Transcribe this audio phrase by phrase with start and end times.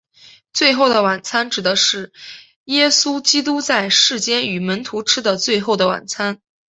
[0.51, 2.11] 最后的晚餐指的是
[2.63, 6.41] 耶稣基督在世间与门徒吃的最后的晚餐。